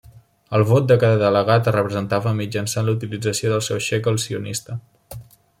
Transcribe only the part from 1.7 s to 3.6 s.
es representava mitjançant la utilització